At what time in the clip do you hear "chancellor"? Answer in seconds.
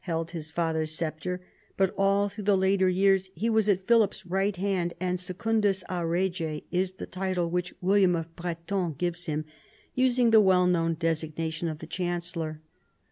11.85-12.63